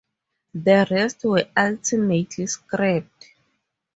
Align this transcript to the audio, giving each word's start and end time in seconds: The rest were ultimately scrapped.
The 0.55 0.87
rest 0.89 1.25
were 1.25 1.47
ultimately 1.55 2.47
scrapped. 2.47 3.33